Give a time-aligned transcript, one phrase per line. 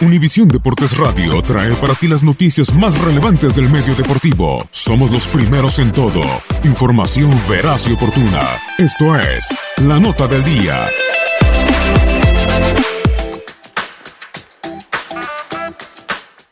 [0.00, 4.64] Univisión Deportes Radio trae para ti las noticias más relevantes del medio deportivo.
[4.70, 6.22] Somos los primeros en todo.
[6.62, 8.60] Información veraz y oportuna.
[8.78, 9.48] Esto es
[9.78, 10.86] La Nota del Día.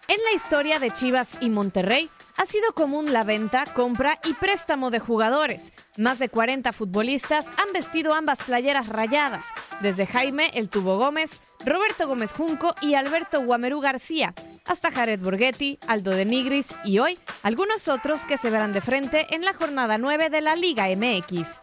[0.09, 4.91] En la historia de Chivas y Monterrey, ha sido común la venta, compra y préstamo
[4.91, 5.73] de jugadores.
[5.97, 9.45] Más de 40 futbolistas han vestido ambas playeras rayadas,
[9.81, 14.33] desde Jaime El Tubo Gómez, Roberto Gómez Junco y Alberto Guamerú García,
[14.67, 19.27] hasta Jared Borghetti, Aldo de Nigris y hoy algunos otros que se verán de frente
[19.35, 21.63] en la jornada 9 de la Liga MX.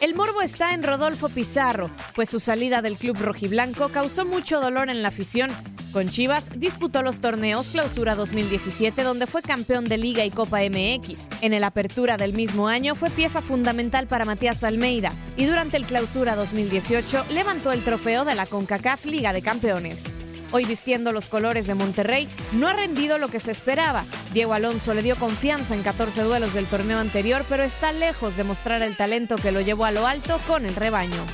[0.00, 4.88] El morbo está en Rodolfo Pizarro, pues su salida del club rojiblanco causó mucho dolor
[4.88, 5.50] en la afición.
[5.92, 11.28] Con Chivas disputó los torneos Clausura 2017 donde fue campeón de Liga y Copa MX.
[11.42, 15.84] En el Apertura del mismo año fue pieza fundamental para Matías Almeida y durante el
[15.84, 20.04] Clausura 2018 levantó el trofeo de la CONCACAF Liga de Campeones.
[20.50, 24.04] Hoy vistiendo los colores de Monterrey, no ha rendido lo que se esperaba.
[24.32, 28.44] Diego Alonso le dio confianza en 14 duelos del torneo anterior, pero está lejos de
[28.44, 31.24] mostrar el talento que lo llevó a lo alto con el rebaño.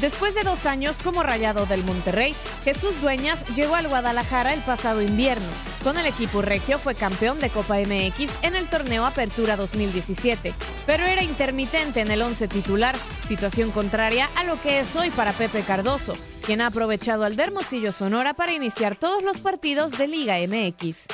[0.00, 5.00] Después de dos años como rayado del Monterrey, Jesús Dueñas llegó al Guadalajara el pasado
[5.00, 5.46] invierno.
[5.82, 10.52] Con el equipo regio fue campeón de Copa MX en el torneo Apertura 2017,
[10.84, 12.94] pero era intermitente en el once titular,
[13.26, 17.44] situación contraria a lo que es hoy para Pepe Cardoso, quien ha aprovechado al de
[17.44, 21.06] Hermosillo Sonora para iniciar todos los partidos de Liga MX.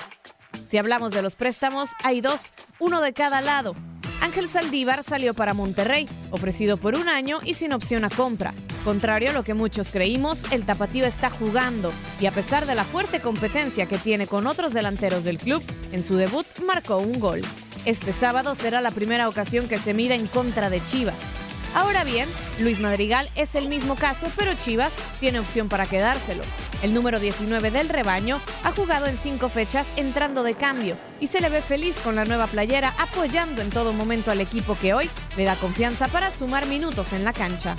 [0.67, 3.77] Si hablamos de los préstamos, hay dos, uno de cada lado.
[4.21, 8.55] Ángel Saldívar salió para Monterrey, ofrecido por un año y sin opción a compra.
[8.85, 12.85] Contrario a lo que muchos creímos, el tapatío está jugando y a pesar de la
[12.85, 17.43] fuerte competencia que tiene con otros delanteros del club, en su debut marcó un gol.
[17.85, 21.33] Este sábado será la primera ocasión que se mide en contra de Chivas.
[21.75, 26.43] Ahora bien, Luis Madrigal es el mismo caso, pero Chivas tiene opción para quedárselo.
[26.83, 31.41] El número 19 del rebaño ha jugado en cinco fechas entrando de cambio y se
[31.41, 35.09] le ve feliz con la nueva playera apoyando en todo momento al equipo que hoy
[35.37, 37.77] le da confianza para sumar minutos en la cancha.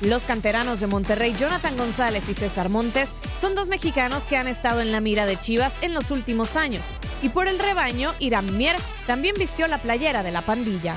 [0.00, 3.10] Los canteranos de Monterrey, Jonathan González y César Montes,
[3.40, 6.82] son dos mexicanos que han estado en la mira de Chivas en los últimos años.
[7.22, 8.76] Y por el rebaño, Irán Mier
[9.06, 10.94] también vistió la playera de la pandilla.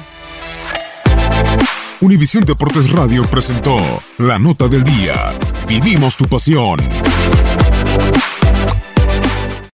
[2.00, 3.78] Univisión Deportes Radio presentó
[4.18, 5.32] la nota del día.
[5.68, 6.80] Vivimos tu pasión.